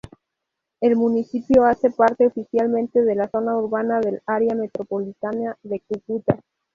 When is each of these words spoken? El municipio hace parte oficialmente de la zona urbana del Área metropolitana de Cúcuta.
El 0.79 0.95
municipio 0.95 1.63
hace 1.63 1.91
parte 1.91 2.25
oficialmente 2.25 3.03
de 3.03 3.13
la 3.13 3.29
zona 3.29 3.55
urbana 3.55 3.99
del 3.99 4.19
Área 4.25 4.55
metropolitana 4.55 5.55
de 5.61 5.79
Cúcuta. 5.81 6.39